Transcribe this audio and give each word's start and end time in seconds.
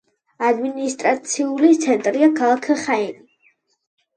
ადმინისტრაციული 0.45 1.69
ცენტრია 1.83 2.31
ქალაქი 2.41 2.79
ხაენი. 2.87 3.25